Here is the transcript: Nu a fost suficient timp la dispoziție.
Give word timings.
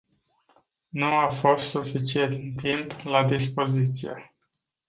Nu 0.91 1.05
a 1.05 1.29
fost 1.29 1.69
suficient 1.69 2.61
timp 2.61 2.91
la 3.03 3.25
dispoziție. 3.25 4.35